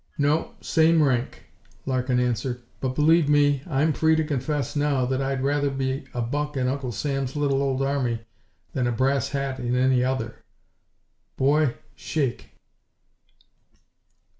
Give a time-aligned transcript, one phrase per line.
[0.17, 1.45] "No, same rank,"
[1.85, 2.63] Larkin answered.
[2.79, 6.67] "But believe me, I'm free to confess now that I'd rather be a buck in
[6.67, 8.25] Uncle Sam's little old army
[8.73, 10.43] than a brass hat in any other.
[11.37, 12.55] Boy, shake!"